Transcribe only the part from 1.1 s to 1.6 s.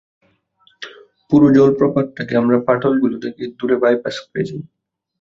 পুরো